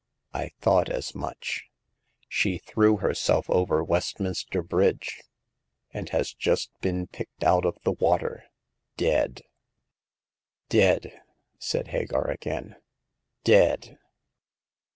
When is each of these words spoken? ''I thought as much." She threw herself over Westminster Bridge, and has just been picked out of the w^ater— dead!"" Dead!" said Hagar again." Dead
''I 0.33 0.49
thought 0.59 0.89
as 0.89 1.13
much." 1.13 1.65
She 2.27 2.57
threw 2.57 2.97
herself 2.97 3.47
over 3.51 3.83
Westminster 3.83 4.63
Bridge, 4.63 5.21
and 5.91 6.09
has 6.09 6.33
just 6.33 6.71
been 6.81 7.05
picked 7.05 7.43
out 7.43 7.65
of 7.67 7.77
the 7.83 7.93
w^ater— 7.93 8.41
dead!"" 8.97 9.43
Dead!" 10.69 11.21
said 11.59 11.89
Hagar 11.89 12.27
again." 12.31 12.77
Dead 13.43 13.99